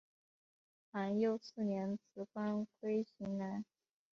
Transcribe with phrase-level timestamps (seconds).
[0.91, 3.63] 皇佑四年辞官归荆南。